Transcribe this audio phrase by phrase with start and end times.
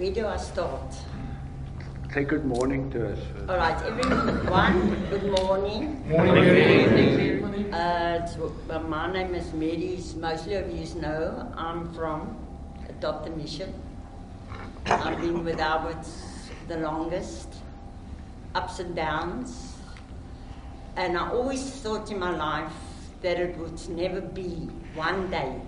[0.00, 0.94] Where do I start?
[2.14, 3.18] Say good morning to us.
[3.46, 6.08] All right, everyone, good morning.
[6.08, 7.74] Morning.
[7.74, 11.52] Uh, it's- well, my name is Mary, as mostly of you know.
[11.54, 12.34] I'm from
[12.88, 13.74] Adopt a Mission.
[14.86, 16.06] I've been with Albert
[16.66, 17.56] the longest,
[18.54, 19.76] ups and downs.
[20.96, 22.72] And I always thought in my life
[23.20, 25.60] that it would never be one day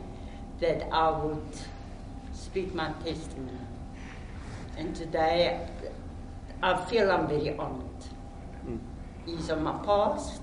[0.61, 1.53] that I would
[2.33, 3.72] speak my testimony.
[4.77, 5.67] And today,
[6.63, 8.05] I feel I'm very honored.
[8.65, 8.77] Hmm.
[9.27, 10.43] He's on my past.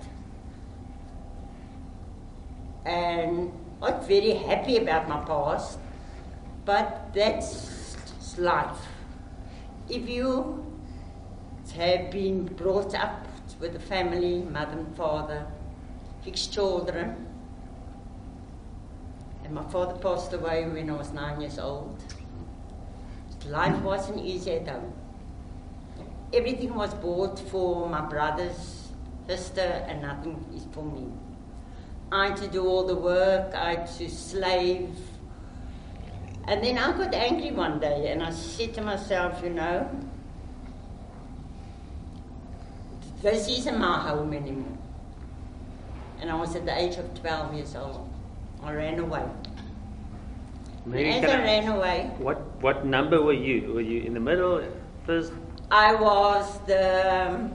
[2.85, 5.79] And I'm not very happy about my past,
[6.65, 8.77] but that's life.
[9.89, 10.65] If you
[11.75, 13.27] have been brought up
[13.59, 15.45] with a family, mother and father,
[16.23, 17.27] six children,
[19.43, 21.97] and my father passed away when I was nine years old.
[23.49, 24.93] Life wasn't easy at home.
[26.31, 28.89] Everything was bought for my brother's
[29.27, 31.07] sister, and nothing is for me.
[32.11, 34.95] I had to do all the work, I had to slave.
[36.47, 39.89] And then I got angry one day and I said to myself, you know,
[43.21, 44.77] this isn't my home anymore.
[46.21, 48.09] And I was at the age of 12 years old.
[48.63, 49.25] I ran away.
[50.85, 53.73] Mary, I I- ran away, what what number were you?
[53.73, 54.61] Were you in the middle,
[55.05, 55.33] first?
[55.71, 56.83] I was the.
[57.27, 57.51] Um,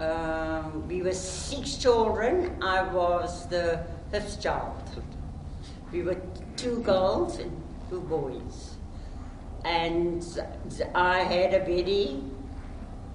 [0.00, 2.56] um, we were six children.
[2.62, 5.02] I was the fifth child.
[5.92, 6.16] We were
[6.56, 7.50] two girls and
[7.90, 8.76] two boys.
[9.64, 10.24] And
[10.94, 12.22] I had a very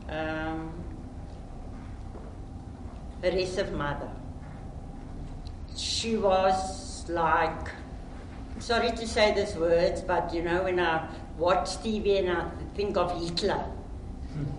[0.10, 0.72] um,
[3.24, 4.12] aggressive mother.
[5.76, 7.70] She was like,
[8.66, 12.98] sorry to say these words, but you know, when I watch TV and I think
[12.98, 13.64] of Hitler,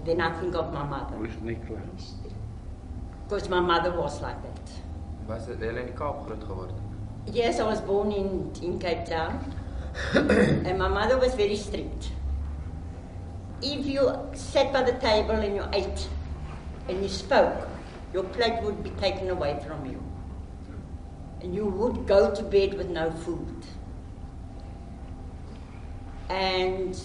[0.05, 1.17] then I think of my mother.
[1.17, 2.15] Who's Nicholas?
[3.25, 4.71] Because my mother was like that.
[5.29, 6.75] Was dit hulle in die Kaap groot geword?
[7.39, 9.53] Yes, I was born in, in Cape Town,
[10.15, 12.13] and my mother was very strict.
[13.61, 16.07] If you sat by the table and you ate
[16.89, 17.67] and you spoke,
[18.13, 20.01] your plate would be taken away from you.
[21.43, 23.67] And you would go to bed with no food.
[26.29, 27.01] And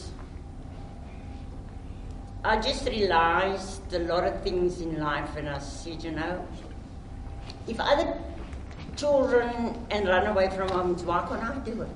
[2.44, 6.46] I just realized a lot of things in life, and I said, you know,
[7.68, 8.20] if other
[8.96, 11.90] children and run away from homes, why can't I do it?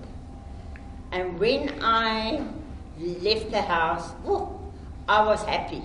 [1.11, 2.45] And when I
[2.99, 4.11] left the house,
[5.07, 5.81] I was happy.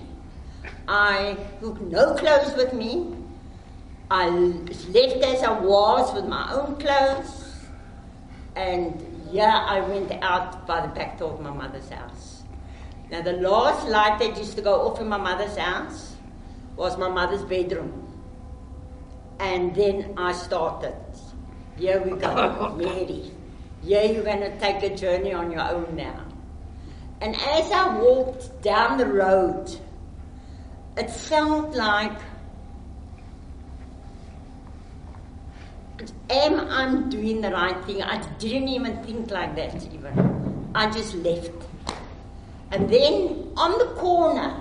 [0.87, 3.15] I took no clothes with me.
[4.11, 7.55] I left as I was with my own clothes.
[8.55, 12.43] And yeah, I went out by the back door of my mother's house.
[13.09, 16.15] Now, the last light that used to go off in my mother's house
[16.75, 18.07] was my mother's bedroom.
[19.39, 20.95] And then I started.
[21.77, 23.31] Here we go, Mary.
[23.83, 26.25] Here you're going to take a journey on your own now.
[27.21, 29.75] And as I walked down the road,
[30.97, 32.17] it felt like,
[36.31, 38.01] am I doing the right thing?
[38.01, 40.69] I didn't even think like that, even.
[40.73, 41.51] I just left.
[42.71, 44.55] And then on the corner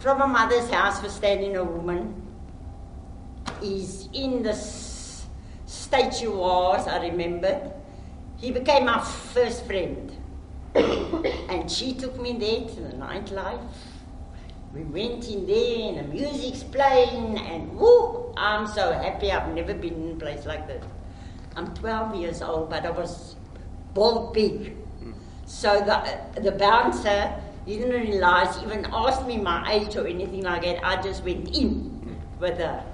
[0.00, 2.20] from my mother's house was standing a woman.
[3.60, 5.26] He's in the s-
[5.66, 7.72] state she was, I remembered.
[8.36, 10.12] He became my first friend.
[10.74, 13.60] and she took me there to the nightlife.
[14.74, 19.72] We went in there and the music's playing and whoo, I'm so happy I've never
[19.72, 20.84] been in a place like this.
[21.54, 23.36] I'm 12 years old, but I was
[23.94, 24.76] bald big.
[25.46, 30.62] So the, the bouncer, he didn't realize, even asked me my age or anything like
[30.62, 30.84] that.
[30.84, 32.84] I just went in with her.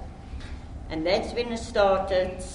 [0.91, 2.43] And that's when it started.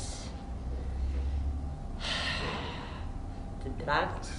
[3.64, 4.30] The drugs,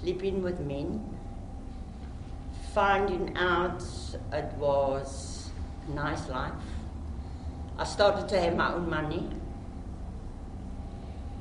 [0.00, 1.15] sleeping with men,
[2.76, 3.82] finding out
[4.34, 5.48] it was
[5.88, 6.52] a nice life.
[7.78, 9.30] I started to have my own money.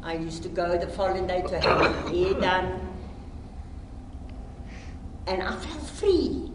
[0.01, 2.79] I used to go the following day to have my hair done.
[5.27, 6.51] And I felt free.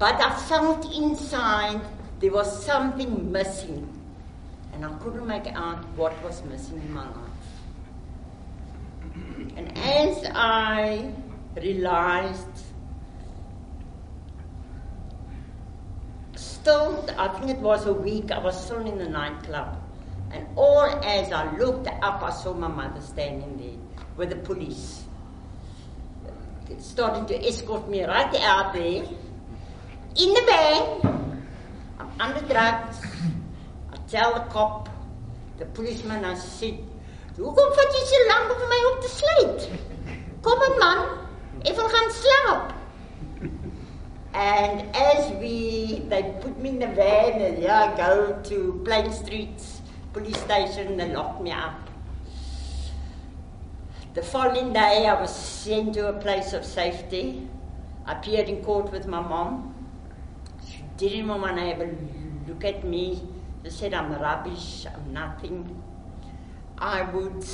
[0.00, 1.80] But I felt inside
[2.18, 3.86] there was something missing.
[4.72, 7.48] And I couldn't make out what was missing in my life.
[9.56, 11.12] And as I
[11.54, 12.67] realized,
[16.68, 19.80] still, I think it was a week, I was still in the nightclub.
[20.32, 23.80] And all as I looked up, I saw my mother standing there
[24.18, 25.04] with the police.
[26.80, 29.02] starting to escort me right out there.
[30.22, 31.32] In the van,
[31.98, 33.00] I'm under drugs.
[33.90, 34.90] I tell the cop,
[35.56, 36.76] the policeman, I said,
[37.38, 39.68] hoekom vat jy so lank om my op te sluit?
[40.44, 41.04] Kom aan man,
[41.64, 42.77] ek wil gaan slaap.
[44.38, 49.80] And as we, they put me in the van and yeah, go to Plein Streets
[50.12, 51.90] police station, they lock me up.
[54.14, 57.48] The following day, I was sent to a place of safety.
[58.06, 59.74] I appeared in court with my mom.
[60.68, 61.90] She didn't want to have a
[62.46, 63.20] look at me.
[63.64, 65.82] They said I'm rubbish, I'm nothing.
[66.78, 67.44] I would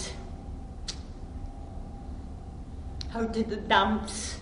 [3.15, 4.41] go to the dumps.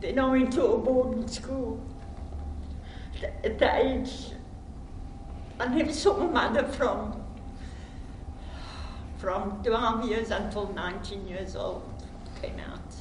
[0.00, 1.80] Then I went to a boarding school.
[3.42, 4.32] At that age,
[5.58, 7.24] I never saw my mother from
[9.18, 11.82] from 12 years until 19 years old.
[12.42, 12.92] Came out.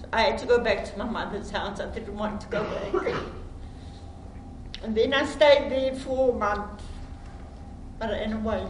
[0.00, 1.80] So I had to go back to my mother's house.
[1.80, 3.14] I didn't want to go back.
[4.84, 6.82] And then I stayed there for a month.
[7.98, 8.66] But I ran away.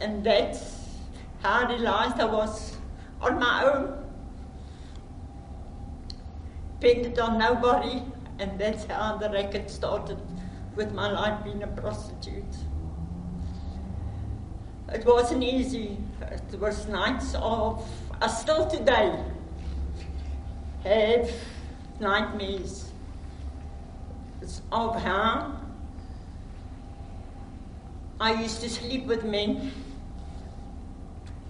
[0.00, 0.88] And that's
[1.42, 2.76] how I realized I was
[3.20, 3.97] on my own.
[6.80, 8.02] Depended on nobody.
[8.38, 10.18] And that's how the record started
[10.76, 12.44] with my life being a prostitute.
[14.92, 15.98] It wasn't easy.
[16.20, 17.86] It was nights of,
[18.22, 19.18] I still today
[20.84, 21.30] have
[22.00, 22.92] nightmares
[24.72, 25.52] of how
[28.20, 29.72] I used to sleep with men.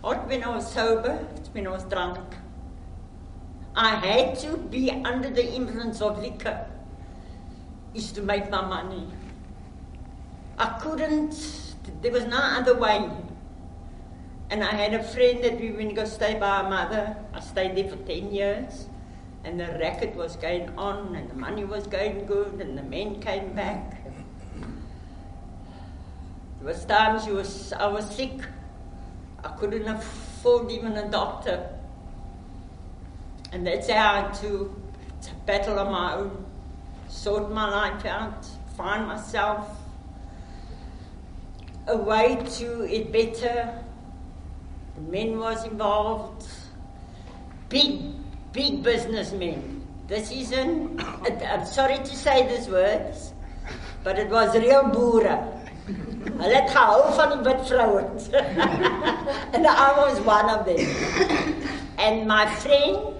[0.03, 2.19] Not when I was sober, it's when I was drunk.
[3.75, 6.67] I had to be under the influence of liquor
[7.95, 9.07] is to make my money.
[10.59, 13.09] I couldn't, there was no other way.
[14.51, 17.17] And I had a friend that we went to go stay by our mother.
[17.35, 18.89] I stayed there for 10 years.
[19.45, 23.21] And the racket was going on, and the money was going good, and the men
[23.21, 24.03] came back.
[26.59, 28.41] There was times you was, I was sick.
[29.45, 31.78] I couldn't afford even a doctor.
[33.53, 34.75] And that's how ah, had to,
[35.23, 36.45] to battle on my own,
[37.09, 38.47] sort my life out,
[38.77, 39.69] find myself
[41.87, 43.83] a way to it better.
[44.97, 46.47] The men was involved,
[47.69, 48.01] big,
[48.53, 49.87] big businessmen.
[50.09, 51.03] This isn't,
[51.43, 53.33] I'm sorry to say these words,
[54.05, 55.55] but it was real boere.
[56.39, 58.29] Hulle het gehou van die wit vrouens.
[59.55, 61.55] and I was one of them.
[61.99, 63.18] And my friend,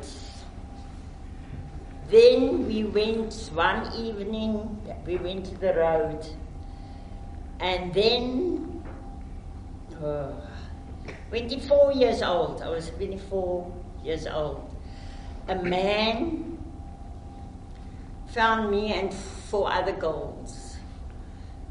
[2.11, 6.27] then we went one evening, we went to the road.
[7.61, 8.83] And then,
[10.03, 10.31] uh,
[11.29, 13.73] 24 years old, I was 24
[14.03, 14.75] years old,
[15.49, 16.59] a man
[18.29, 20.77] found me and four other girls.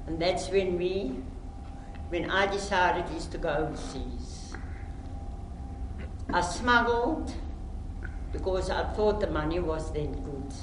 [0.05, 1.15] And that's when we,
[2.09, 4.53] when I decided is to go overseas.
[6.29, 7.33] I smuggled
[8.31, 10.53] because I thought the money was then good.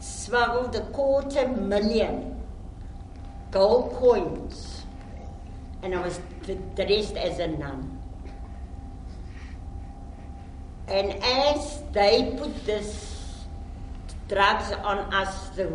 [0.00, 2.42] Smuggled a quarter million
[3.50, 4.84] gold coins,
[5.82, 6.20] and I was
[6.74, 8.00] dressed as a nun.
[10.88, 13.46] And as they put this
[14.28, 15.72] drugs on us, the,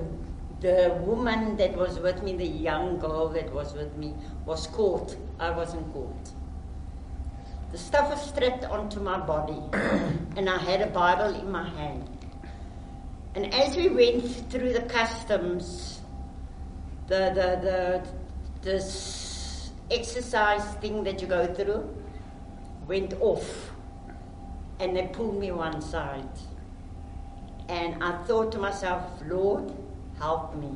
[0.60, 4.14] the woman that was with me, the young girl that was with me,
[4.46, 5.16] was caught.
[5.40, 6.32] I wasn't caught.
[7.72, 9.62] The stuff was strapped onto my body,
[10.36, 12.10] and I had a Bible in my hand.
[13.36, 16.02] And as we went through the customs,
[17.08, 18.08] the, the, the,
[18.64, 21.96] this exercise thing that you go through
[22.88, 23.72] went off,
[24.80, 26.28] and they pulled me one side.
[27.68, 29.72] And I thought to myself, Lord,
[30.18, 30.72] help me.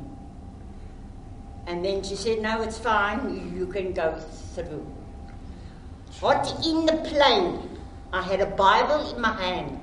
[1.66, 4.16] And then she said, No, it's fine, you can go
[4.54, 4.93] through.
[6.20, 7.68] What in the plane?
[8.12, 9.80] I had a Bible in my hand.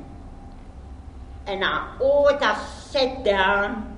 [1.47, 2.55] And I always I
[2.89, 3.97] sat down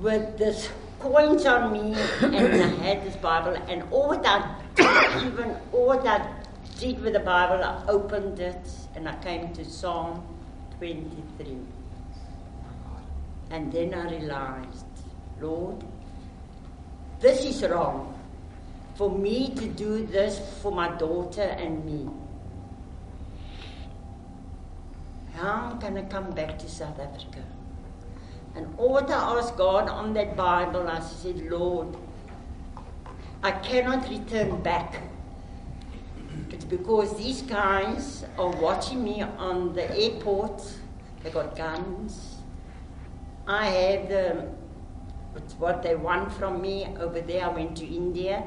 [0.00, 4.60] with this coins on me and I had this Bible and all that
[5.24, 6.46] even all that
[6.78, 10.22] did with the Bible, I opened it and I came to Psalm
[10.78, 11.58] 23.
[13.50, 14.86] And then I realized,
[15.40, 15.84] Lord,
[17.20, 18.19] this is wrong
[19.00, 22.06] for me to do this for my daughter and me.
[25.32, 27.42] How can I come back to South Africa?
[28.54, 31.96] And all I asked God on that Bible, I said, Lord,
[33.42, 35.02] I cannot return back.
[36.50, 40.62] It's because these guys are watching me on the airport.
[41.22, 42.36] They got guns.
[43.46, 44.48] I have um,
[45.32, 46.94] the, what they want from me.
[46.98, 48.44] Over there, I went to India.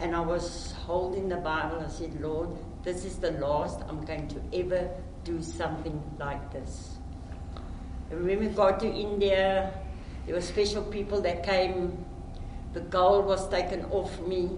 [0.00, 1.84] And I was holding the Bible.
[1.86, 2.48] I said, Lord,
[2.82, 4.90] this is the last I'm going to ever
[5.24, 6.96] do something like this.
[8.10, 9.72] And when we got to India,
[10.24, 12.04] there were special people that came.
[12.72, 14.50] The gold was taken off me.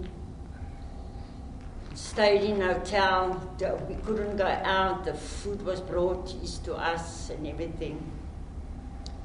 [1.94, 3.42] Stayed in a hotel.
[3.88, 5.04] We couldn't go out.
[5.04, 8.00] The food was brought east to us and everything.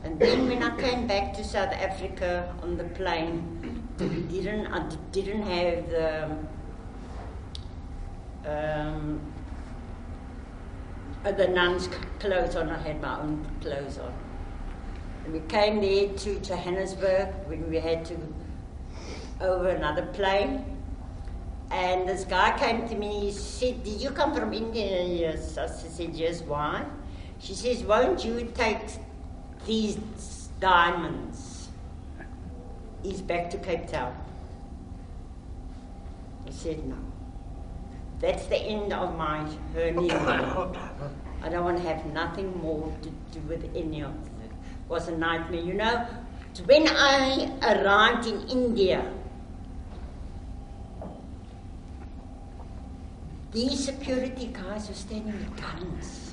[0.07, 4.87] And then when I came back to South Africa on the plane, we didn't, I
[5.11, 6.37] didn't have the
[8.45, 9.19] um,
[11.25, 12.69] uh, the nuns' clothes on.
[12.69, 14.13] I had my own clothes on.
[15.25, 18.15] And we came there to Johannesburg when we had to
[19.41, 20.63] over another plane.
[21.69, 25.03] And this guy came to me, he said, Did you come from India?
[25.03, 25.57] Yes.
[25.57, 26.85] I said, Yes, why?
[27.39, 28.79] She says, Won't you take
[29.67, 29.97] these
[30.59, 31.57] diamonds?
[33.03, 34.15] is back to Cape Town.
[36.45, 36.97] I said, No.
[38.19, 40.11] That's the end of my journey.
[40.11, 44.45] I don't want to have nothing more to do with any of it.
[44.45, 45.61] It was a nightmare.
[45.61, 46.07] You know,
[46.65, 49.13] when I arrived in India,
[53.51, 56.26] these security guys were standing with guns.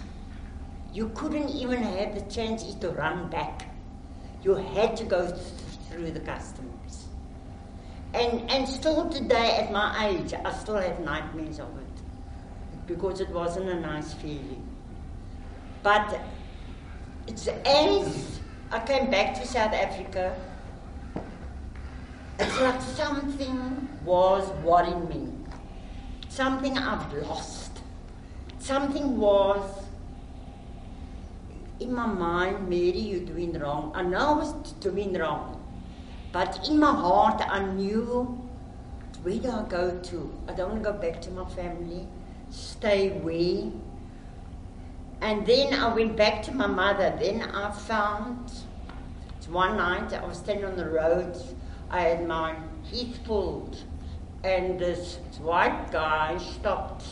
[0.94, 3.66] You couldn't even have the chance to run back.
[4.44, 5.40] You had to go th-
[5.90, 7.06] through the customs.
[8.14, 13.28] And, and still today, at my age, I still have nightmares of it because it
[13.30, 14.64] wasn't a nice feeling.
[15.82, 16.20] But
[17.26, 20.36] it's as I came back to South Africa,
[22.38, 25.28] it's like something was worrying me.
[26.28, 27.80] Something I've lost.
[28.60, 29.83] Something was
[31.84, 33.92] in my mind, Mary, you're doing wrong.
[33.94, 35.60] I know I was doing wrong.
[36.32, 38.40] But in my heart, I knew
[39.22, 40.34] where do I go to?
[40.48, 42.08] I don't want to go back to my family.
[42.50, 43.70] Stay away.
[45.20, 47.14] And then I went back to my mother.
[47.18, 48.50] Then I found
[49.36, 51.36] it's one night I was standing on the road.
[51.90, 52.56] I had my
[52.90, 53.76] teeth pulled,
[54.42, 57.04] and this white guy stopped.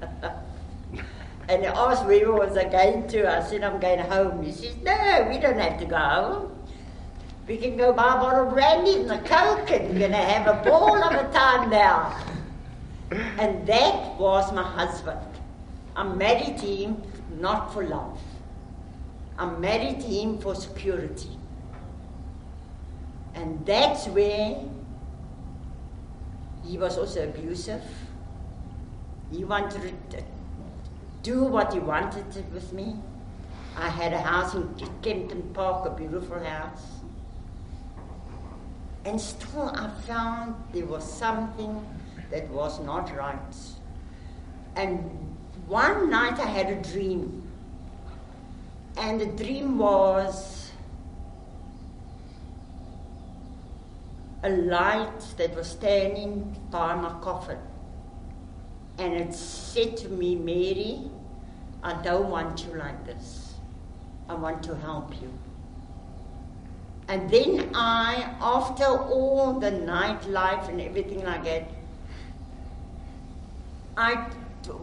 [1.48, 3.30] and he asked where was I going to.
[3.30, 4.42] I said, I'm going home.
[4.42, 6.58] He says, No, we don't have to go home.
[7.46, 10.16] We can go buy a bottle of brandy and a coke, and we're going to
[10.16, 12.18] have a ball of a time now.
[13.38, 15.20] And that was my husband.
[15.94, 17.02] I married him
[17.38, 18.18] not for love.
[19.38, 21.28] I married him for security.
[23.34, 24.56] And that's where
[26.64, 27.82] he was also abusive.
[29.30, 30.24] He wanted to
[31.24, 32.94] do what he wanted with me.
[33.76, 36.86] I had a house in Kempton Park, a beautiful house.
[39.04, 41.84] And still, I found there was something
[42.30, 43.56] that was not right.
[44.76, 47.42] And one night I had a dream.
[48.96, 50.70] And the dream was
[54.42, 57.58] a light that was standing by my coffin.
[58.98, 61.10] And it said to me, Mary,
[61.82, 63.54] I don't want you like this.
[64.28, 65.32] I want to help you.
[67.08, 71.68] And then I, after all the nightlife and everything like that,
[73.96, 74.26] I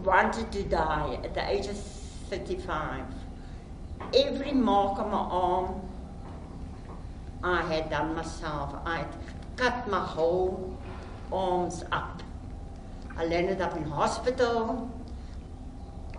[0.04, 3.04] wanted to die at the age of 35.
[4.14, 5.82] Every mark on my arm
[7.44, 8.76] I had done myself.
[8.86, 9.08] I had
[9.56, 10.78] cut my whole
[11.32, 12.11] arms up.
[13.18, 14.90] I landed up in hospital.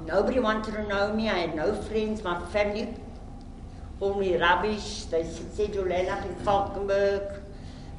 [0.07, 1.29] Nobody wanted to know me.
[1.29, 2.23] I had no friends.
[2.23, 2.95] My family
[3.99, 5.05] called me rubbish.
[5.05, 7.41] They said you land up in Valkenberg.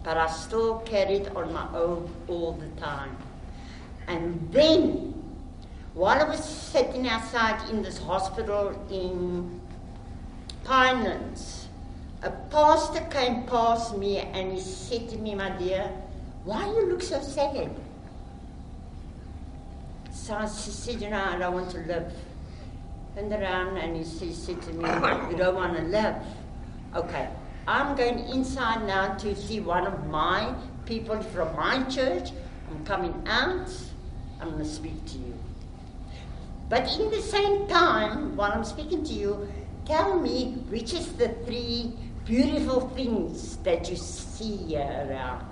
[0.04, 3.16] But I still carried on my own all the time.
[4.08, 5.14] And then,
[5.94, 9.62] while I was sitting outside in this hospital in
[10.66, 11.66] Pinelands,
[12.22, 15.90] a pastor came past me and he said to me, My dear,
[16.44, 17.70] why do you look so sad?
[20.24, 22.14] So I said, You know, I don't want to live.
[23.14, 24.88] Turned around and he said, said to me,
[25.30, 26.16] You don't want to live.
[26.96, 27.28] Okay,
[27.68, 32.30] I'm going inside now to see one of my people from my church.
[32.72, 33.70] I'm coming out.
[34.40, 35.34] I'm going to speak to you.
[36.70, 39.52] But in the same time, while I'm speaking to you,
[39.86, 41.92] tell me which is the three
[42.24, 45.46] beautiful things that you see around.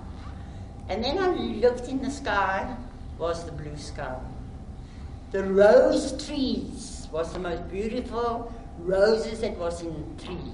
[0.88, 2.74] And then I looked in the sky,
[3.18, 4.16] was the blue sky.
[5.32, 10.52] The rose trees was the most beautiful roses that was in the tree.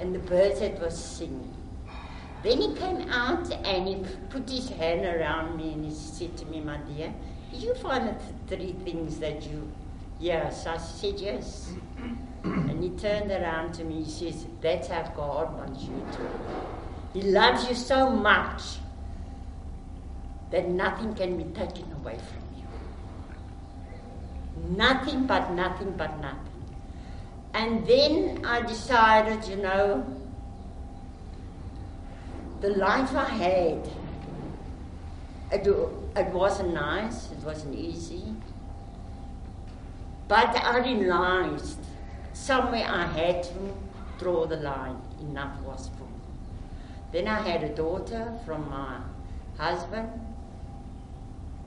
[0.00, 1.52] And the birds that was singing.
[2.42, 6.46] Then he came out and he put his hand around me and he said to
[6.46, 7.12] me, my dear,
[7.50, 9.70] did you find the three things that you,
[10.18, 11.72] yes, I said yes.
[12.44, 17.20] and he turned around to me, he says, that's how God wants you to.
[17.20, 18.78] He loves you so much
[20.50, 22.66] that nothing can be taken away from you.
[24.76, 26.54] Nothing but nothing but nothing.
[27.54, 30.04] And then I decided, you know,
[32.60, 33.88] the life I had,
[35.52, 35.66] it,
[36.16, 38.34] it wasn't nice, it wasn't easy.
[40.26, 41.78] But I realized
[42.32, 43.74] somewhere I had to
[44.18, 45.00] draw the line.
[45.20, 46.08] Enough was full.
[47.12, 48.98] Then I had a daughter from my
[49.58, 50.08] husband,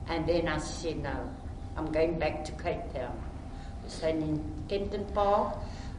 [0.08, 1.30] and then I said, no,
[1.76, 3.16] I'm going back to Cape Town.
[3.86, 5.56] Stayed in Kempton Park,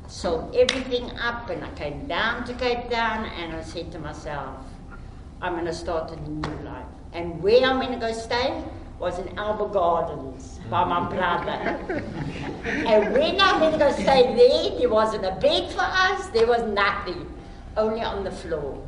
[0.08, 4.56] sold everything up, and I came down to Cape Town, and I said to myself,
[5.42, 6.86] I'm going to start a new life.
[7.14, 8.64] And where I'm going to go stay
[9.00, 12.04] was in Alba Gardens by my brother.
[12.66, 16.46] and when I'm going to go stay there, there wasn't a bed for us, there
[16.46, 17.32] was nothing,
[17.78, 18.84] only on the floor.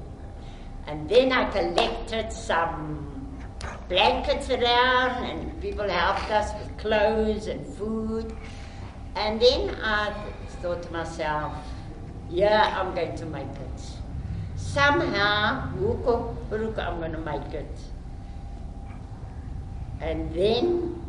[0.87, 3.10] And then I collected some
[3.91, 8.33] blankets around, and people helped us with clothes and food.
[9.17, 10.13] And then I
[10.61, 11.53] thought to myself,
[12.29, 13.81] yeah, I'm going to make it.
[14.55, 16.37] Somehow, Wuko,
[16.79, 17.77] I'm going to make it.
[19.99, 21.03] And then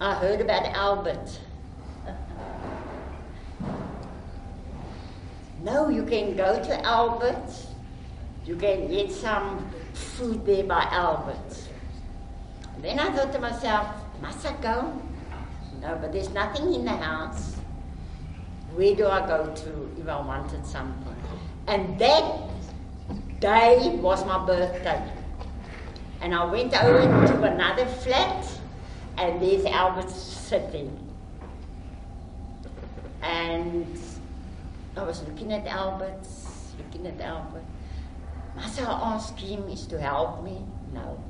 [0.00, 1.38] I heard about Albert.
[5.62, 7.48] no, you can go to Albert.
[8.44, 11.68] You can get some food there by Albert.
[12.74, 13.86] And then I thought to myself,
[14.20, 15.00] must I go?
[15.80, 17.56] No, but there's nothing in the house.
[18.74, 21.16] Where do I go to if I wanted something?
[21.66, 22.40] And that
[23.40, 25.02] day was my birthday.
[26.20, 28.46] And I went over to another flat,
[29.18, 30.96] and there's Albert sitting.
[33.22, 33.98] And
[34.96, 36.26] I was looking at Albert,
[36.78, 37.64] looking at Albert.
[38.56, 40.64] Must I ask him is to help me?
[40.92, 41.22] No.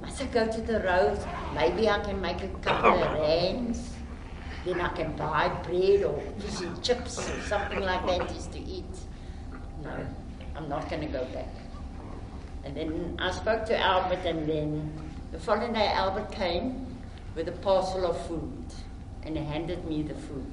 [0.00, 1.18] Must I go to the road?
[1.54, 3.92] Maybe I can make a couple of rands.
[4.64, 8.58] Then I can buy bread or fish and chips or something like that just to
[8.58, 8.84] eat.
[9.82, 10.06] No,
[10.56, 11.48] I'm not going to go back.
[12.64, 14.92] And then I spoke to Albert, and then
[15.32, 16.86] the following day, Albert came
[17.34, 18.64] with a parcel of food
[19.22, 20.46] and he handed me the food.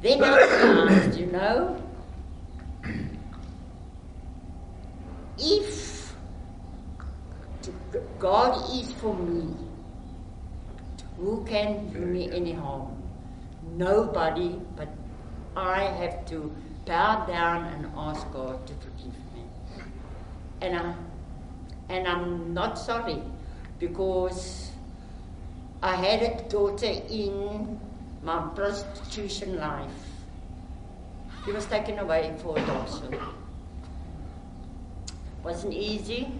[0.00, 0.40] Then I
[0.90, 1.82] asked, you know,
[5.42, 6.14] if
[8.18, 9.54] God is for me,
[11.16, 12.96] who can do me any harm?
[13.76, 14.88] Nobody, but
[15.56, 16.54] I have to
[16.86, 19.44] bow down and ask God to forgive me.
[20.60, 20.94] And, I,
[21.88, 23.22] and I'm not sorry
[23.78, 24.70] because
[25.82, 27.80] I had a daughter in
[28.22, 29.90] my prostitution life.
[31.44, 33.18] She was taken away for adoption.
[35.44, 36.32] Wasn't easy.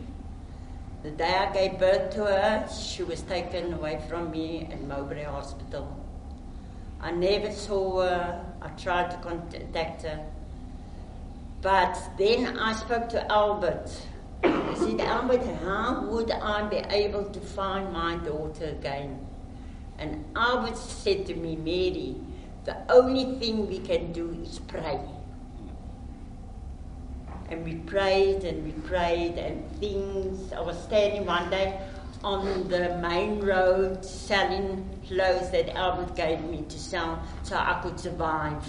[1.02, 5.24] The day I gave birth to her, she was taken away from me at Mowbray
[5.24, 5.98] Hospital.
[7.00, 8.44] I never saw her.
[8.62, 10.24] I tried to contact her.
[11.60, 13.90] But then I spoke to Albert.
[14.44, 19.26] I said, Albert, how would I be able to find my daughter again?
[19.98, 22.16] And Albert said to me, Mary,
[22.64, 25.00] the only thing we can do is pray.
[27.52, 30.54] And we prayed and we prayed, and things.
[30.54, 31.78] I was standing one day
[32.24, 38.00] on the main road selling clothes that Albert gave me to sell so I could
[38.00, 38.64] survive.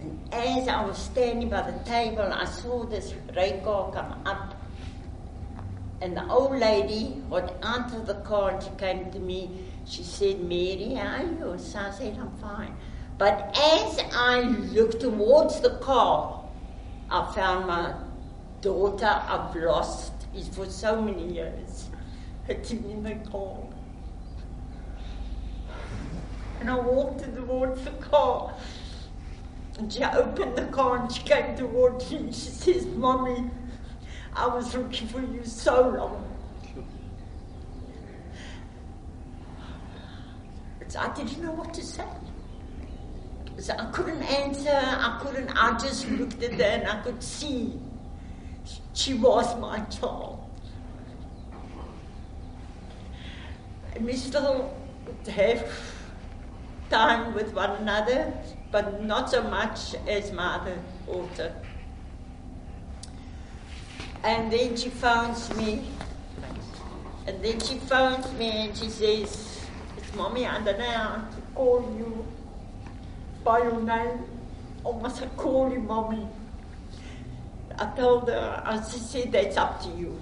[0.00, 3.14] And as I was standing by the table, I saw this
[3.62, 4.56] car come up.
[6.00, 9.50] And the old lady got out of the car and she came to me.
[9.86, 11.58] She said, Mary, how are you?
[11.58, 12.74] So I said, I'm fine.
[13.18, 14.40] But as I
[14.72, 16.39] looked towards the car,
[17.10, 17.94] I found my
[18.60, 21.88] daughter I've lost is for so many years.
[22.46, 23.58] Sitting in the car.
[26.60, 28.54] And I walked towards the car.
[29.78, 33.50] And she opened the car and she came towards me and she says, Mommy,
[34.36, 36.26] I was looking for you so long.
[40.80, 42.04] It's, I didn't know what to say.
[43.58, 47.78] So I couldn't answer, I couldn't, I just looked at her and I could see
[48.94, 50.44] she was my child.
[53.94, 54.74] And we still
[55.28, 55.68] have
[56.90, 58.32] time with one another,
[58.70, 61.54] but not so much as my other daughter.
[64.22, 65.86] And then she phones me,
[67.26, 69.60] and then she phones me and she says,
[69.96, 72.26] It's mommy, I don't know how to call you
[73.44, 74.24] by your name.
[74.84, 76.26] Or must I call you mommy?
[77.78, 80.18] I told her, I just said, That's up to you.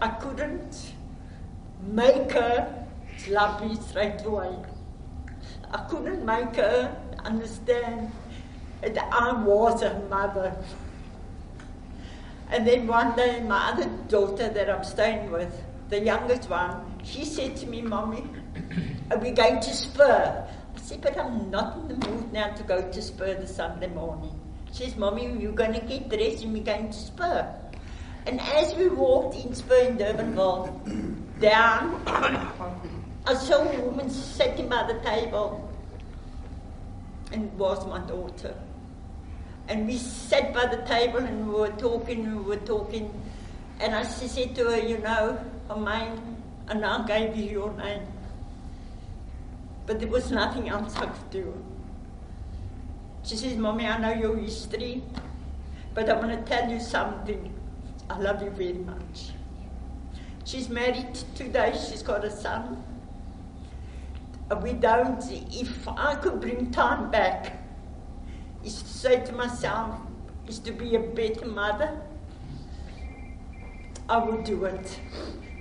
[0.00, 0.92] I couldn't
[1.86, 2.86] make her
[3.28, 4.54] love me straight away.
[5.72, 8.10] I couldn't make her understand
[8.82, 10.56] that I was her mother.
[12.50, 17.24] And then one day, my other daughter that I'm staying with, the youngest one, she
[17.24, 18.24] said to me, Mommy,
[19.10, 20.48] are we going to Spur?
[20.92, 24.38] But I'm not in the mood now to go to Spur the Sunday morning.
[24.72, 27.54] She says, Mommy, you're going to get dressed and we're going to Spur.
[28.26, 34.90] And as we walked in Spur in Durbanville, down, I saw a woman sitting by
[34.92, 35.70] the table
[37.32, 38.54] and it was my daughter.
[39.68, 43.10] And we sat by the table and we were talking, and we were talking.
[43.80, 45.42] And I said to her, you know,
[45.74, 46.36] mine,
[46.68, 48.02] and I gave you your name.
[49.86, 51.64] But there was nothing else I could do.
[53.22, 55.02] She says, Mommy, I know your history,
[55.94, 57.52] but I want to tell you something.
[58.10, 59.32] I love you very much.
[60.44, 62.84] She's married today, she's got a son.
[64.62, 67.64] We don't, if I could bring time back,
[68.62, 69.98] is to say to myself,
[70.46, 71.98] is to be a better mother,
[74.08, 75.00] I will do it.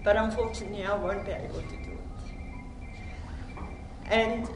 [0.03, 1.92] But unfortunately, I won't be able to do it.
[4.09, 4.47] And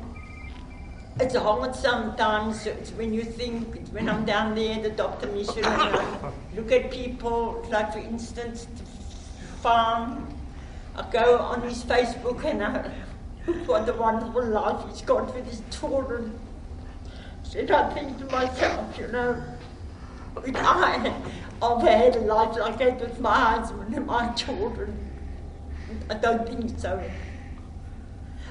[1.20, 6.72] it's hard sometimes when you think, when I'm down there the doctor mission I look
[6.72, 8.84] at people, like for instance, the
[9.62, 10.28] farm,
[10.96, 12.92] I go on his Facebook and I
[13.48, 16.38] look what a wonderful life he's got with his children.
[17.56, 19.42] And I think to myself, you know,
[20.46, 21.14] if I,
[21.62, 24.96] I've had a life like that with my husband and my children.
[26.10, 27.02] I don't think so.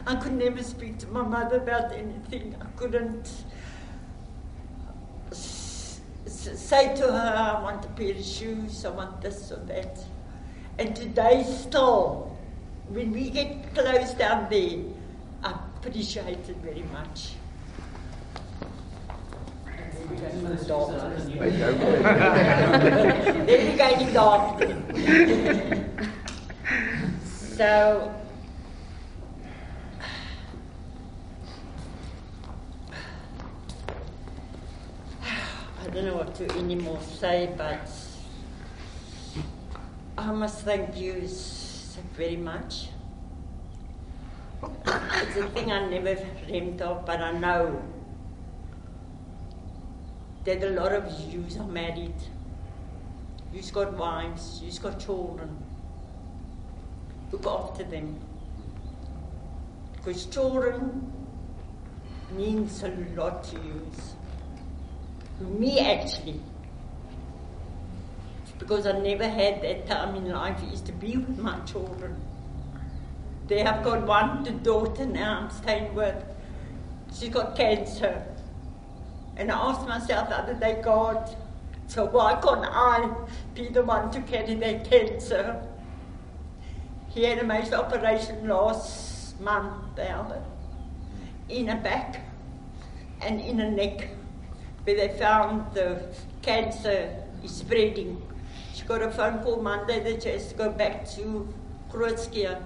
[0.07, 2.55] I could never speak to my mother about anything.
[2.61, 3.29] I couldn't
[5.33, 9.99] say to her, I want a pair of shoes, I want this or that.
[10.79, 12.37] And today, still,
[12.89, 14.79] when we get close down there,
[15.43, 17.33] I appreciate it very much.
[23.47, 24.77] Then we go to doctor.
[27.25, 28.15] so,
[35.86, 37.89] I don't know what to anymore say, but
[40.19, 41.27] I must thank you
[42.15, 42.89] very much.
[44.63, 46.15] It's a thing I never
[46.47, 47.83] dreamt of, but I know
[50.45, 52.21] that a lot of yous are married.
[53.55, 55.57] You've got wives, you've got children.
[57.33, 58.21] Look after them.
[59.95, 61.11] Because children
[62.33, 63.91] means a lot to you.
[65.41, 66.41] Me actually.
[68.59, 72.17] Because I never had that time in life is to be with my children.
[73.47, 76.25] They have got one daughter now I'm staying with.
[77.15, 78.27] She's got cancer.
[79.37, 81.37] And I asked myself the other day, God,
[81.87, 83.15] so why can't I
[83.55, 85.63] be the one to carry that cancer?
[87.09, 90.43] He had a major operation last month, Albert,
[91.49, 92.21] in a back
[93.21, 94.09] and in a neck,
[94.87, 96.01] where they found the
[96.43, 98.23] cancer is spreading.
[98.73, 101.53] She got a phone call Monday that she has to go back to
[101.91, 102.63] Groote Schuur.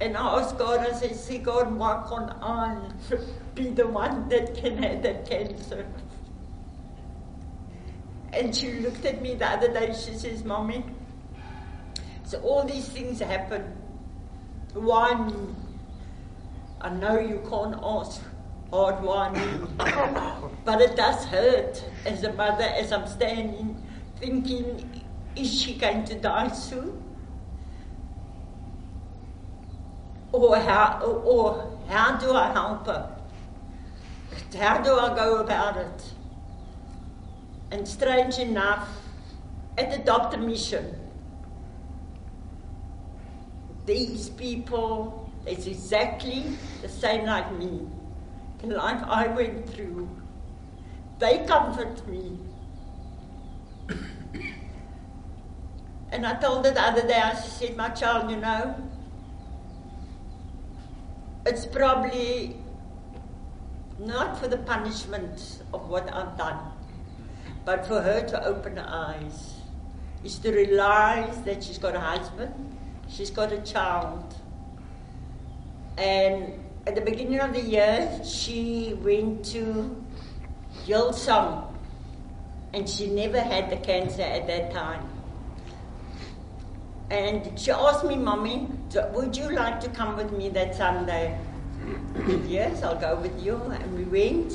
[0.00, 2.80] And I asked God, I said, see God, why can't I
[3.54, 5.86] be the one that can have that cancer?
[8.32, 10.82] And she looked at me the other day, she says, Mommy,
[12.24, 13.76] so all these things happen.
[14.72, 15.54] Why me?
[16.80, 18.22] I know you can't ask
[18.72, 19.66] hard me.
[20.64, 23.82] but it does hurt as a mother as I'm standing
[24.20, 25.04] thinking,
[25.34, 27.02] is she going to die soon?
[30.32, 33.16] Or how, or how do I help her?
[34.56, 36.12] How do I go about it?
[37.72, 38.88] And strange enough,
[39.78, 40.94] at the doctor mission,
[43.86, 46.44] these people is exactly
[46.82, 47.88] the same like me.
[48.62, 50.08] Life I went through.
[51.18, 52.38] They comfort me.
[56.12, 58.74] and I told her the other day, I said, my child, you know,
[61.46, 62.56] it's probably
[63.98, 66.58] not for the punishment of what I've done,
[67.64, 69.54] but for her to open her eyes,
[70.24, 72.76] is to realize that she's got a husband,
[73.08, 74.34] she's got a child.
[75.98, 76.52] And
[76.86, 79.96] at the beginning of the year, she went to
[80.86, 81.72] Hillsong,
[82.72, 85.06] and she never had the cancer at that time.
[87.10, 88.68] And she asked me, Mommy,
[89.12, 91.38] would you like to come with me that Sunday?
[92.46, 93.56] yes, I'll go with you.
[93.56, 94.52] And we went,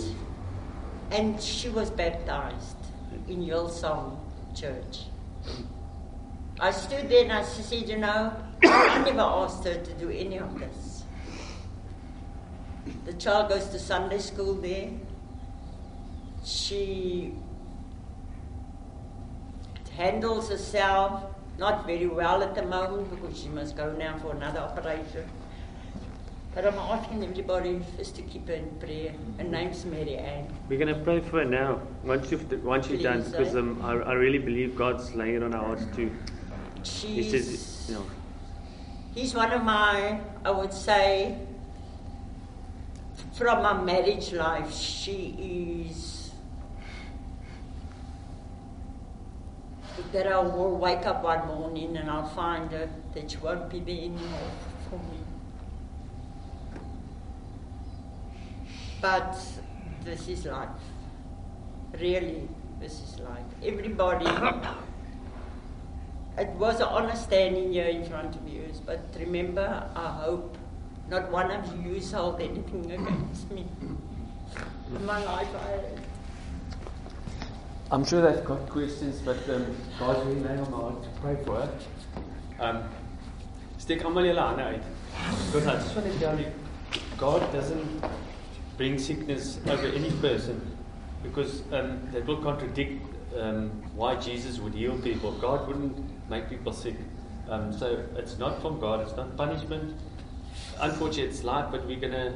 [1.12, 2.78] and she was baptized
[3.28, 4.18] in Hillsong
[4.56, 5.04] Church.
[6.60, 8.34] I stood there and I said, You know,
[8.64, 10.95] I never asked her to do any of this.
[13.06, 14.90] The child goes to Sunday school there.
[16.44, 17.34] She
[19.98, 21.24] handles herself
[21.58, 25.28] not very well at the moment because she must go now for another operation.
[26.54, 29.14] But I'm asking everybody just to keep her in prayer.
[29.38, 30.48] Her name's Mary Ann.
[30.70, 31.82] We're going to pray for her now.
[32.04, 35.54] Once you've once you've done, because um, I, I really believe God's laying it on
[35.54, 36.12] our hearts too.
[36.84, 38.06] He says, you know,
[39.14, 41.38] he's one of my, I would say,
[43.36, 46.32] from my marriage life, she is.
[50.12, 53.80] That I will wake up one morning and I'll find her that she won't be
[53.80, 54.52] there anymore
[54.90, 55.20] for me.
[59.02, 59.38] But
[60.04, 60.70] this is life.
[62.00, 62.48] Really,
[62.80, 63.46] this is life.
[63.64, 64.26] Everybody.
[66.38, 70.58] It was an honor standing here in front of you, but remember, I hope
[71.10, 73.66] not one of you held anything against me.
[74.96, 75.80] In my life, I.
[77.92, 81.38] I'm sure they've got questions, but um, God's really laying on my heart to pray
[81.46, 81.70] for her.
[82.60, 82.84] Um,
[83.78, 84.84] steek almal julle hande uit.
[85.46, 86.48] Because I just want to tell you,
[87.18, 88.06] God doesn't
[88.78, 90.60] bring sickness over any person
[91.24, 93.04] because um, that will contradict
[93.40, 95.32] um, why Jesus would heal people.
[95.34, 96.96] God wouldn't make people sick.
[97.50, 99.02] Um, so it's not from God.
[99.02, 99.96] It's not punishment.
[100.80, 102.34] Unfortunately, it's life, but we're gonna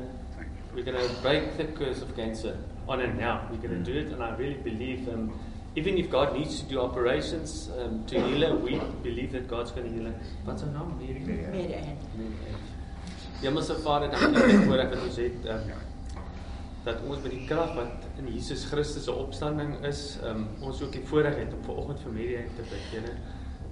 [0.73, 3.47] we're gonna break the curse of cancer on and now.
[3.51, 5.07] We're gonna do it, and I really believe.
[5.09, 5.33] Um,
[5.75, 9.71] even if God needs to do operations um, to heal her, we believe that God's
[9.71, 10.19] going to heal her.
[10.43, 10.97] What's her name?
[10.97, 11.19] Mary?
[11.19, 11.97] Mary Ann.
[13.41, 15.69] Hemelse Vader, dankie vir die voorreg wat ons het um,
[16.83, 20.91] dat ons by die krag wat in Jesus Christus se opstanding is, um, ons ook
[20.91, 23.13] die voorreg het om vanoggend vir Mary te bid, Here.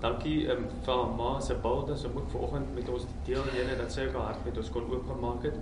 [0.02, 4.06] Dankie um, vir ma se bulde, so moet vanoggend met ons deel, Here, dat sy
[4.12, 5.58] haar hart met ons kon oopgemaak het.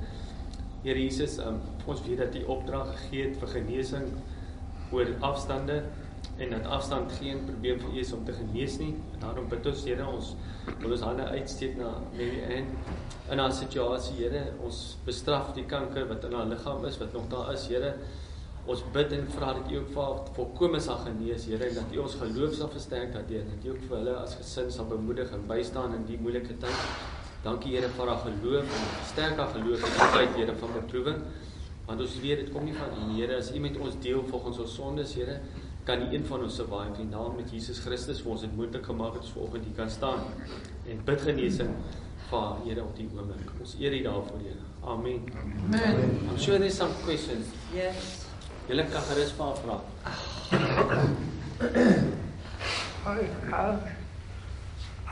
[0.83, 4.09] Here Jesus, um, ons weet dat U opdrag gegee het vir genesing
[4.91, 5.83] oor afstande
[6.37, 8.91] en dat afstand geen probleem vir u is om te genees nie.
[9.21, 10.33] Daarom bid ons Here, ons
[10.81, 12.71] wil ons hande uitsteek na Mary Ann
[13.31, 14.43] in haar situasie, Here.
[14.65, 17.95] Ons bestraf die kanker wat in haar liggaam is, wat nog daar is, Here.
[18.65, 21.91] Ons bid en vra dat U ook vir haar volkome sal genees, Here, en dat
[21.93, 25.34] U ons geloof sal versterk daardeur, dat U ook vir hulle as gesin sal bemoedig
[25.38, 26.88] en bystaan in die moeilike tyd.
[27.45, 31.21] Dankie Here vir haar geloof en versterk haar geloof in die tyd, Here, van beproewing.
[31.86, 34.65] Want ons weet dit kom nie van U, Here, as U met ons deel volgens
[34.65, 35.38] ons sondes, Here
[35.86, 38.86] kan nie een van ons in die naam met Jesus Christus vir ons dit moontlik
[38.89, 40.25] gemaak het vanoggend hier kan staan
[40.89, 41.75] en bid genesing
[42.30, 43.51] vir Here op die oomblik.
[43.62, 44.65] Ons eer U daarvoor, Here.
[44.82, 45.30] Amen.
[45.38, 46.30] Amen.
[46.30, 47.54] I'm sure there's some questions.
[47.73, 48.24] Yes.
[53.06, 53.80] I, I,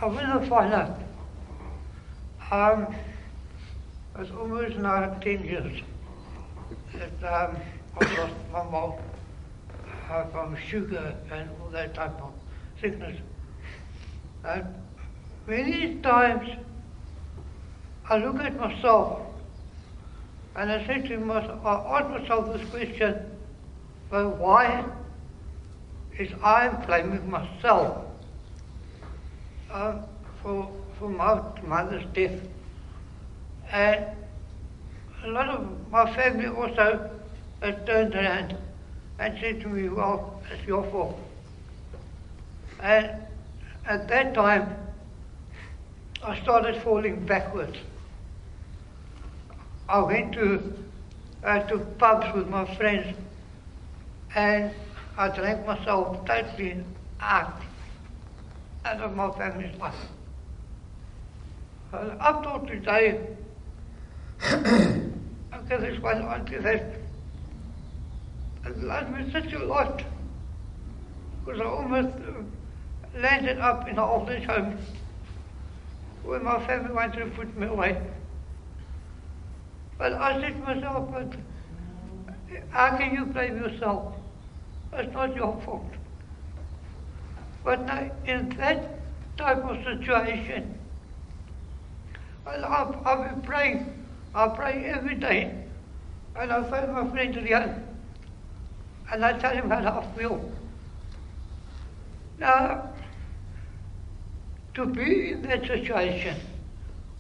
[0.02, 1.00] I want to find out.
[2.52, 2.96] Um,
[4.18, 5.82] it's almost now 10 years
[6.94, 7.58] that um,
[8.72, 8.94] mom
[10.10, 12.34] uh, from sugar and all that type of
[12.82, 13.18] sickness.
[14.44, 14.66] And
[15.48, 16.50] many times
[18.10, 19.22] I look at myself
[20.56, 23.33] and I say to myself, I ask myself this question,
[24.14, 24.86] but why
[26.20, 28.06] is I'm blaming myself
[29.72, 30.04] uh,
[30.44, 32.40] for, for my mother's death.
[33.72, 34.06] And
[35.24, 37.10] a lot of my family also
[37.64, 38.56] has turned around
[39.18, 41.20] and said to me, well, it's your fault.
[42.82, 43.10] And
[43.88, 44.76] at that time,
[46.22, 47.78] I started falling backwards.
[49.90, 50.72] I went to,
[51.44, 53.18] uh, to pubs with my friends
[54.36, 54.72] and
[55.18, 56.84] I drank myself totally
[57.20, 57.62] out,
[58.86, 59.96] out of my family's life.
[61.92, 63.22] And up till today,
[64.44, 66.84] okay, this one auntie that
[68.66, 70.04] it lost me such a lot.
[71.46, 74.78] Because I almost uh, landed up in an old age home
[76.24, 78.02] where my family wanted to put me away.
[79.98, 81.34] But I said to myself, but
[82.70, 84.13] how can you blame yourself?
[84.96, 85.92] It's not your fault.
[87.64, 89.00] But now, in that
[89.38, 90.78] type of situation,
[92.46, 94.06] well, I've, I've been praying.
[94.36, 95.64] I pray every day.
[96.36, 97.82] And I phone my friend Rian.
[99.12, 100.52] And I tell him how I feel.
[102.40, 102.90] Now,
[104.74, 106.36] to be in that situation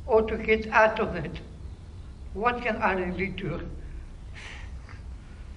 [0.06, 1.40] or to get out of it,
[2.34, 3.62] what can I really do?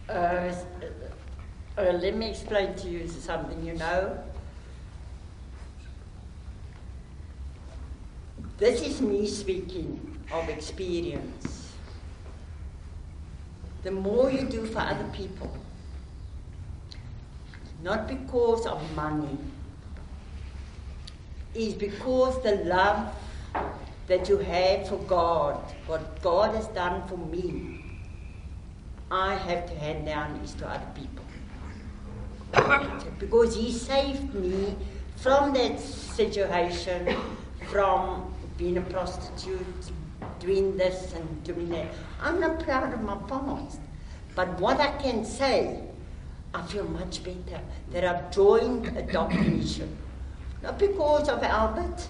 [0.09, 0.53] Uh,
[1.79, 4.19] uh, let me explain to you something, you know.
[8.59, 11.75] This is me speaking of experience.
[13.83, 15.55] The more you do for other people,
[17.83, 19.37] not because of money,
[21.55, 23.15] is because the love
[24.07, 27.85] that you have for God, what God has done for me,
[29.11, 31.26] I have to hand down is to other people.
[33.19, 34.75] because He saved me
[35.17, 37.17] from that situation,
[37.71, 39.67] from being a prostitute,
[40.39, 41.89] doing this and doing that.
[42.21, 43.81] I'm not proud of my past.
[44.35, 45.81] But what I can say,
[46.55, 47.61] I feel much better
[47.93, 49.97] that I've joined a adoption mission.
[50.63, 52.09] Not because of Albert,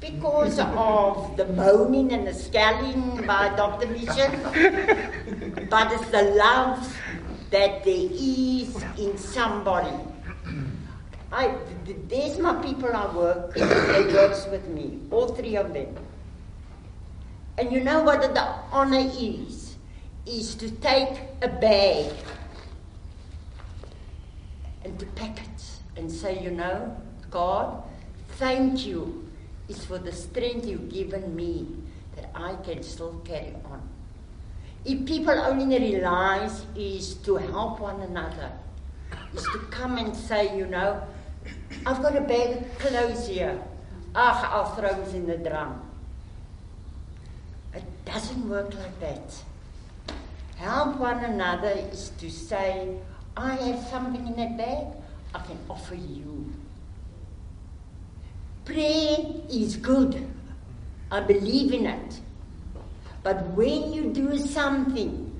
[0.00, 6.96] because of the moaning and the scowling by Adopt a Mission, but it's the love
[7.50, 9.96] that there is in somebody.
[11.30, 15.94] I, th- there's my people I work, that works with me, all three of them.
[17.58, 19.76] And you know what the honor is?
[20.26, 22.12] Is to take a bag
[24.84, 25.62] and to pack it
[25.96, 26.96] and say, you know,
[27.30, 27.82] God,
[28.36, 29.28] thank you
[29.68, 31.66] is for the strength you've given me
[32.16, 33.86] that I can still carry on.
[34.84, 38.52] If people only realize is to help one another,
[39.34, 41.02] is to come and say, you know,
[41.84, 43.60] I've got a bag of clothes here.
[44.14, 45.82] Ah, I'll throw it in the drum.
[47.74, 49.42] It doesn't work like that.
[50.56, 52.96] Help one another is to say,
[53.36, 54.86] I have something in that bag,
[55.34, 56.52] I can offer you.
[58.64, 60.26] Prayer is good.
[61.10, 62.20] I believe in it.
[63.28, 65.30] But when you do something,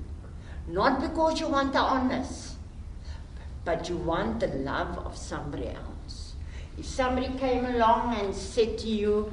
[0.67, 2.55] not because you want the honors,
[3.65, 6.35] but you want the love of somebody else.
[6.77, 9.31] If somebody came along and said to you,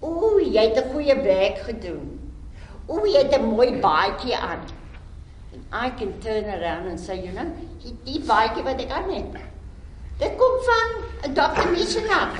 [0.00, 2.06] Oeh, jy het 'n goeie werk gedoen.
[2.88, 4.62] Oeh, jy het 'n mooi baadjie aan.
[5.52, 7.50] And I can turn around and say, you know,
[7.82, 9.42] die, die baadjie wat ek aan het.
[10.22, 10.88] Dit kom van
[11.26, 11.66] 'n Dr.
[11.74, 12.38] Mission af.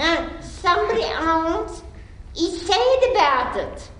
[0.00, 1.82] Now, somebody else
[2.34, 3.90] is sad about it.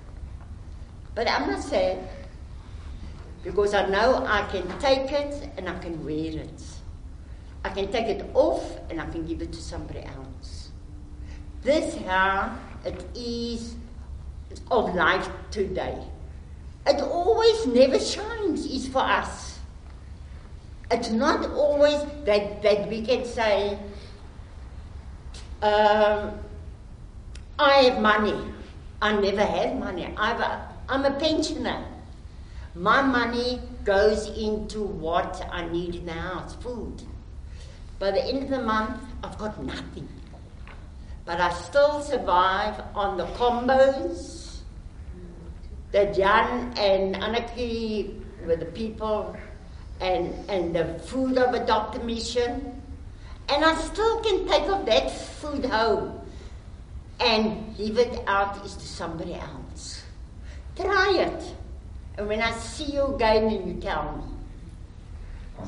[1.19, 1.99] But I must say.
[3.43, 6.63] Because I know I can take it and I can wear it.
[7.65, 10.71] I can take it off and I can give it to somebody else.
[11.63, 13.75] This how it is
[14.71, 15.99] of life today.
[16.87, 19.59] It always never shines is for us.
[20.89, 23.77] It's not always that, that we can say,
[25.63, 26.39] um,
[27.59, 28.41] I have money.
[29.03, 30.15] I never had money.
[30.17, 31.85] I've I'm a pensioner.
[32.75, 37.03] My money goes into what I need in the house, food.
[37.99, 40.09] By the end of the month, I've got nothing.
[41.27, 44.61] But I still survive on the combos
[45.93, 49.37] that Jan and Anaki were the people
[50.01, 52.81] and, and the food of Adopt a Mission.
[53.51, 56.19] And I still can take off that food home
[57.21, 59.68] and give it out to somebody else.
[60.79, 61.55] Try it.
[62.17, 64.25] And when I see you again and you tell me.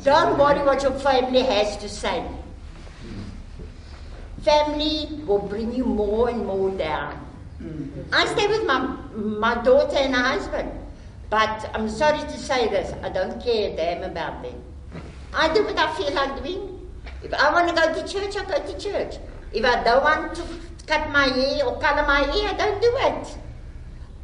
[0.04, 2.24] Don't worry what your family has to say.
[4.42, 7.26] Family will bring you more and more down.
[8.12, 8.78] I stay with my,
[9.14, 10.70] my daughter and her husband.
[11.28, 14.62] But I'm sorry to say this, I don't care a damn about them.
[15.32, 16.88] I do what I feel like doing.
[17.22, 19.16] If I want to go to church, I go to church.
[19.52, 20.42] If I don't want to
[20.86, 23.29] cut my hair or color my hair, I don't do it.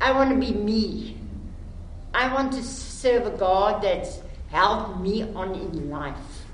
[0.00, 1.16] I want to be me.
[2.14, 6.44] I want to serve a God that's helped me on in life.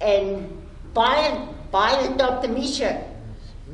[0.00, 0.62] And
[0.92, 2.98] by, by the Adopt a Mission,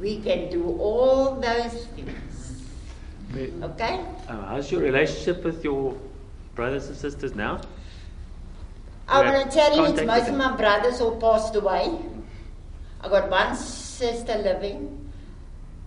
[0.00, 2.62] we can do all those things.
[3.62, 4.04] Okay?
[4.28, 5.96] Uh, how's your relationship with your
[6.54, 7.60] brothers and sisters now?
[9.08, 11.98] I'm You going have to tell you, it's most of my brothers all passed away.
[13.00, 15.10] I got one sister living,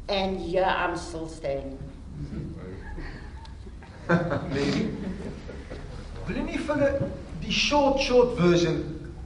[0.10, 1.78] and yeah, I'm still staying.
[6.28, 7.10] Wil jy nie vir hulle
[7.44, 8.78] die short short version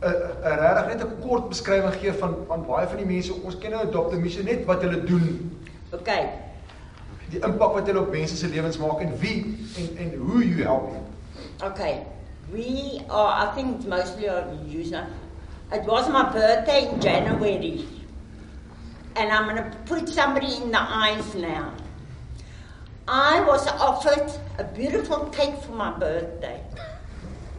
[0.01, 3.57] 'n 'n regtig net 'n kort beskrywing gee van van baie van die mense ons
[3.57, 4.17] ken nou Dr.
[4.21, 5.51] Mission net wat hulle doen,
[5.93, 6.29] Okay,
[7.31, 10.63] die impak wat hulle op mense se lewens maak en wie en en hoe you
[10.63, 11.05] help them.
[11.71, 12.03] okay.
[12.51, 15.05] We are, I think, mostly our user.
[15.73, 17.83] It was my birthday in January,
[19.17, 21.73] and I'm going to put somebody in the eyes now.
[23.07, 26.61] I was offered a beautiful cake for my birthday,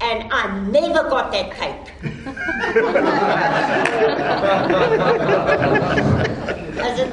[0.01, 1.91] and I never got that cake.
[6.79, 7.09] As a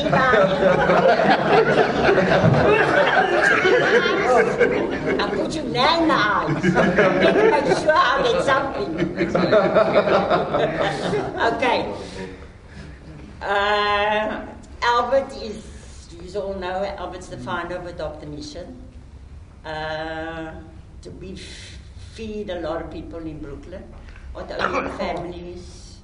[5.18, 6.64] I put you now in the eyes.
[7.66, 8.90] make sure I get something.
[11.54, 11.94] okay.
[13.42, 14.46] Uh,
[14.82, 15.75] Albert is,
[16.36, 18.82] all know, Albert's the founder of Adopt a Mission.
[19.66, 20.52] Uh,
[21.20, 21.36] we
[22.14, 23.84] feed a lot of people in Brooklyn,
[24.36, 25.98] not families.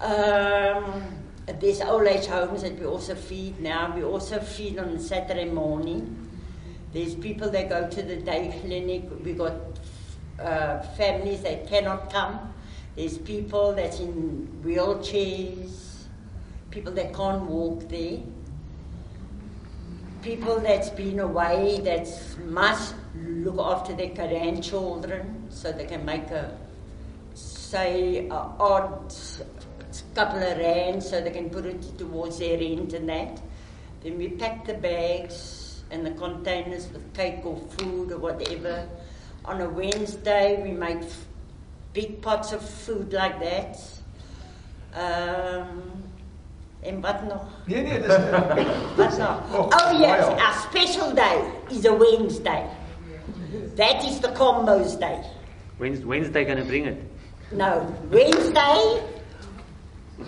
[0.00, 1.02] Um,
[1.60, 3.94] there's old age homes that we also feed now.
[3.94, 6.28] We also feed on Saturday morning.
[6.92, 9.04] There's people that go to the day clinic.
[9.24, 9.54] We got
[10.40, 12.52] uh, families that cannot come.
[12.96, 16.04] There's people that's in wheelchairs.
[16.70, 18.18] People that can't walk there.
[20.22, 22.08] People that's been away that
[22.44, 26.56] must look after their grandchildren so they can make a
[27.34, 29.14] say a odd
[30.14, 33.40] couple of rands so they can put it towards their rent and that.
[34.02, 38.88] Then we pack the bags and the containers with cake or food or whatever.
[39.44, 41.02] On a Wednesday, we make
[41.92, 43.78] big pots of food like that.
[44.94, 46.02] Um,
[46.80, 47.42] en wat nog?
[47.66, 48.16] Nee nee, dis
[48.96, 49.40] Wat nog?
[49.52, 50.38] Oh, Oh yes, wow.
[50.38, 52.64] our special day is a Wednesday.
[53.76, 55.18] That is the combos day.
[55.78, 56.96] When's Wednesday going to bring it?
[57.52, 59.00] No, Wednesday,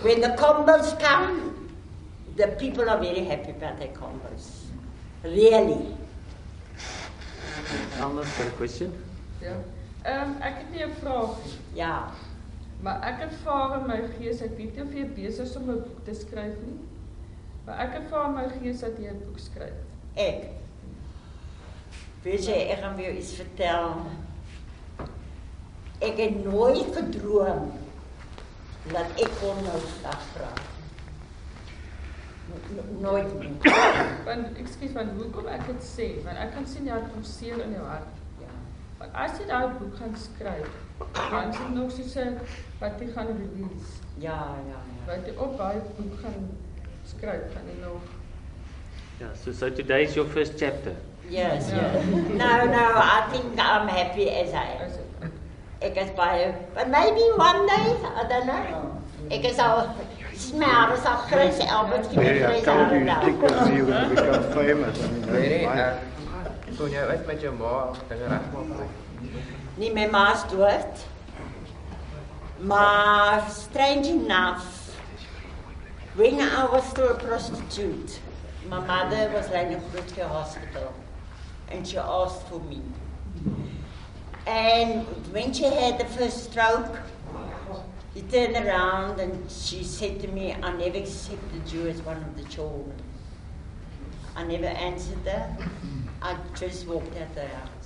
[0.03, 1.68] when the combos come,
[2.36, 4.64] the people are very happy about their combos.
[5.24, 5.94] Really.
[8.01, 8.92] Alma's got a question.
[9.42, 9.53] Ja.
[10.03, 12.05] Ehm ek het nie 'n vraag nie, Ja.
[12.83, 15.83] Maar ek ervaar in my gees, ek weet nie of jy besig is om 'n
[15.83, 16.78] boek te skryf nie.
[17.66, 19.76] Maar ek ervaar in my gees dat jy 'n boek skryf.
[20.14, 20.49] Ek.
[22.22, 23.95] Weet jy, ek gaan jou iets vertel.
[26.01, 27.72] Ek het nooit gedroom
[28.93, 30.61] dat ek kon nou vandag praat.
[32.49, 33.26] No- no- Nooit.
[34.24, 36.24] Want ekskuus, want hoekom ek dit sê?
[36.24, 38.09] Want ek kan sien jy het hom seer in jou hart.
[38.41, 38.47] Ja.
[38.99, 40.68] Want as jy daai boek gaan skryf,
[41.30, 42.38] dan is dit nog soos 'n
[42.80, 43.90] wat jy gaan release.
[44.18, 44.40] Ja,
[44.70, 45.12] ja, ja.
[45.12, 46.51] Wat jy op daai boek gaan
[47.05, 48.01] skryf, gaan jy nog
[49.20, 50.92] Yeah, so, so today is your first chapter.
[51.28, 51.92] Yes, Yeah.
[51.92, 52.05] yes.
[52.42, 55.30] No, no, I think I'm happy as I am.
[55.80, 57.86] Ek is baie, but maybe one day,
[58.20, 58.90] I don't know.
[59.30, 59.88] Ek is al,
[60.34, 63.42] sien my is al grys, Albert, gee my Yeah, I grys told hare you, think
[63.42, 64.98] with me, you're going to become famous.
[64.98, 66.76] I mean, Nee nee, that's fine.
[66.76, 68.88] toen jy uit met jou ma dinge regmaak.
[69.20, 69.30] Nie
[69.89, 70.85] ma's dood.
[72.61, 74.95] Maar strange enough,
[76.14, 78.20] when I was still a prostitute,
[78.68, 80.93] my mother was lying in Groote Hospital
[81.70, 82.83] and she asked for me.
[84.47, 86.99] And when she had the first stroke,
[88.14, 92.37] she turned around and she said to me, I never accepted you as one of
[92.37, 92.93] the children.
[94.37, 95.57] I never answered her.
[96.20, 97.80] I just walked out the house.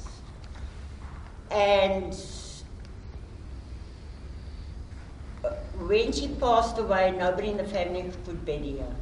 [1.54, 2.12] And
[5.44, 5.50] uh,
[5.86, 8.94] when she passed away, nobody in the family could bury her,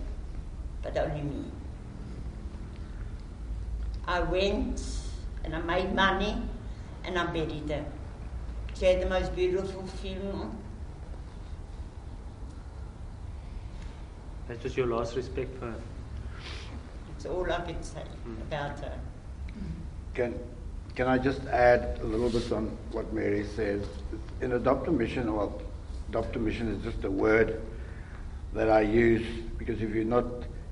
[0.83, 1.45] but only me.
[4.07, 4.83] I went
[5.45, 6.43] and I made money
[7.05, 7.87] and I buried her.
[8.75, 10.55] She had the most beautiful funeral.
[14.49, 15.81] That was your last respect for her.
[17.09, 18.03] That's all I could say
[18.51, 18.99] about her.
[20.13, 20.35] Can,
[20.95, 23.87] can I just add a little bit on what Mary says?
[24.41, 25.61] In adopt a mission, well,
[26.09, 27.63] adopt a mission is just a word
[28.53, 29.27] that I use
[29.57, 30.27] because if you're not,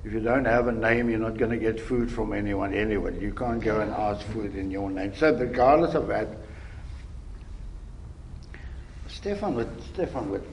[0.05, 3.18] if you don't have a name, you're not going to get food from anyone anyway.
[3.21, 5.14] You can't go and ask food in your name.
[5.16, 6.29] So regardless of that,
[9.09, 10.47] Stefan with Stefan with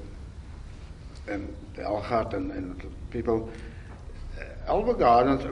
[1.27, 3.49] and Algat and, and people,
[4.39, 5.43] uh, Albow Gardens,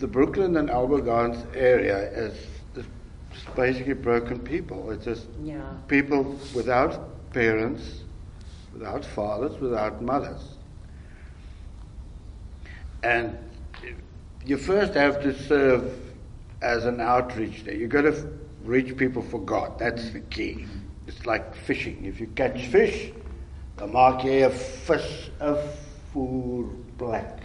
[0.00, 2.34] the Brooklyn and Albow Gardens area is,
[3.56, 4.90] basically broken people.
[4.90, 5.60] It's just Yeah.
[5.88, 8.02] people without parents,
[8.72, 10.56] without fathers, without mothers.
[13.02, 13.36] And
[14.44, 15.92] you first have to serve
[16.60, 17.74] as an outreach there.
[17.74, 18.24] You've got to f-
[18.64, 19.78] reach people for God.
[19.78, 20.66] That's the key.
[21.06, 22.04] It's like fishing.
[22.04, 23.12] If you catch fish,
[23.76, 25.56] dan maak jy 'n vis 'n
[26.14, 27.41] voerplek.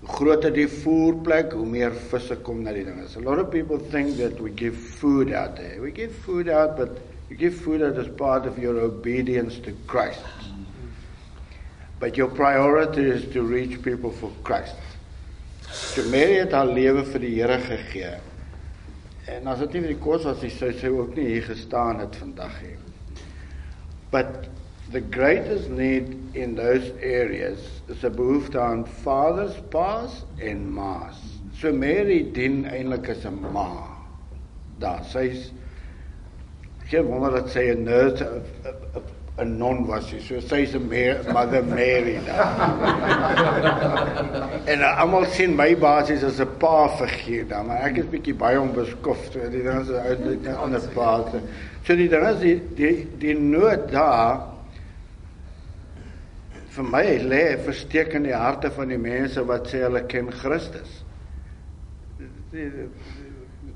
[0.00, 3.02] Hoe groter die voerplek, hoe meer visse kom na die ding.
[3.08, 5.80] So a lot of people think that we give food out there.
[5.80, 6.96] We give food out, but
[7.28, 10.24] you give food out as part of your obedience to Christ.
[12.00, 14.76] But your priority is to reach people for Christ.
[15.70, 18.16] So Mary het haar lewe vir die Here gegee.
[19.30, 22.00] En as dit nie vir die kos was, nie, sou sy ook nie hier gestaan
[22.00, 22.78] het vandag nie.
[24.10, 24.48] But
[24.90, 31.18] the greatest need in those areas is 'n behoefte aan vaders, paas en ma's.
[31.52, 33.86] So Mary dien eintlik as 'n ma.
[34.78, 35.52] Daar, sy's
[36.88, 40.18] geen wonder dat sy 'n nurse 'n- non was sy.
[40.20, 40.88] So sy's 'n
[41.32, 42.48] Mother Mary daar.
[44.72, 48.34] en uh, almal sien my basies as 'n pa figuur dan, maar ek is bietjie
[48.34, 49.30] baie onbeskof.
[49.32, 51.24] So die ding is uit 'n ander pa.
[51.84, 54.40] So die ding is die die die nood daar
[56.70, 61.02] vir my lê versteek in die harte van die mense wat sê hulle ken Christus.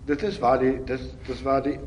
[0.07, 1.79] Dit is waar die dis dis waar die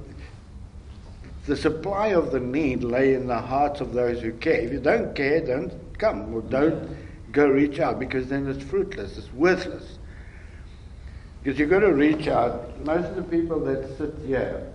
[1.48, 4.60] the supply of the need lay in the hearts of those who care.
[4.60, 6.98] If you don't care, don't come or don't
[7.32, 9.98] go reach out because then it's fruitless, it's worthless.
[11.42, 12.78] Because you've got to reach out.
[12.86, 14.74] Most of the people that sit here,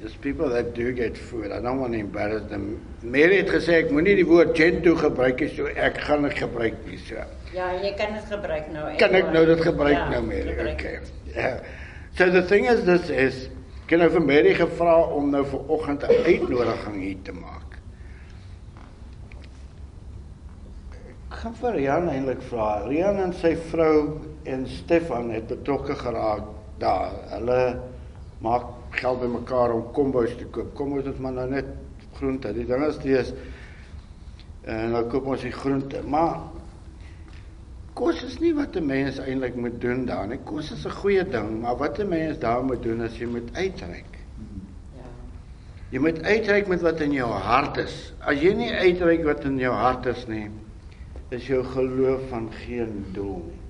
[0.00, 1.52] there's people that do get food.
[1.52, 2.80] I don't want to embarrass them.
[3.02, 6.78] Mary het gesê ek moenie die woord gentoo gebruik nie, so ek gaan dit gebruik
[6.86, 7.24] nie so.
[7.54, 8.86] Ja, jy kan dit gebruik nou.
[9.00, 10.52] Kan ek nou dit gebruik ja, nou Mary?
[10.52, 10.80] gebruik.
[10.80, 10.98] Okay.
[11.32, 11.60] Yeah.
[12.18, 13.46] So the thing is this is
[13.88, 17.78] kan nou vir Mary gevra om nou vir oggend 'n uitnodiging hier te maak.
[21.30, 22.84] Ek gaan vir Rian eintlik vra.
[22.88, 27.12] Rian en sy vrou en Stefan het betrokke geraak daar.
[27.30, 27.80] Hulle
[28.40, 30.74] maak geld bymekaar om kombos te koop.
[30.74, 31.66] Kombos is maar nou net
[32.18, 32.52] groente.
[32.52, 33.32] Die ding is dis
[34.66, 36.40] en nou koop ons die groente, maar
[37.96, 40.38] Kos is nie wat 'n mens eintlik moet doen daar nie.
[40.44, 43.48] Kos is 'n goeie ding, maar wat 'n mens daar moet doen is jy moet
[43.52, 44.12] uitreik.
[44.96, 45.08] Ja.
[45.90, 48.12] Jy moet uitreik met wat in jou hart is.
[48.20, 50.50] As jy nie uitreik wat in jou hart is nie,
[51.30, 53.65] is jou geloof van geen doel nie.